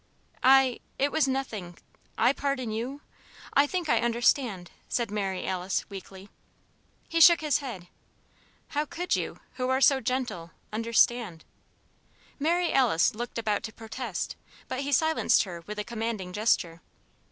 [0.41, 1.77] "I it was nothing
[2.17, 3.01] I pardon you
[3.53, 6.31] I think I understand," said Mary Alice, weakly.
[7.07, 7.85] He shook his head.
[8.69, 11.45] "How could you who are so gentle understand?"
[12.39, 14.35] Mary Alice looked about to protest,
[14.67, 16.81] but he silenced her with a commanding gesture.